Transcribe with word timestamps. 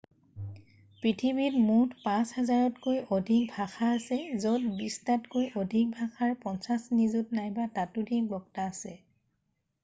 পৃথিৱীত 1.01 1.59
মুঠ 1.65 1.91
5,000তকৈ 2.05 2.95
অধিক 3.17 3.51
ভাষা 3.57 3.91
আছে 3.97 4.17
য'ত 4.45 4.73
বিশটাতকৈ 4.79 5.45
অধিক 5.65 5.93
ভাষাৰ 6.01 6.33
50 6.47 6.89
নিযুত 7.03 7.39
নাইবা 7.43 7.69
ততোধিক 7.79 8.27
বক্তা 8.35 8.67
আছে 8.73 8.97